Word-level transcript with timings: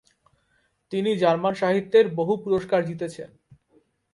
তিনি 0.91 1.11
জার্মান 1.17 1.53
সাহিত্যের 1.53 2.05
বহু 2.15 2.33
পুরস্কার 2.43 2.79
জিতেছেন। 2.85 3.29